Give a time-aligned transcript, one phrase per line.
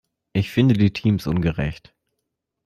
[0.33, 1.93] Ich finde die Teams ungerecht.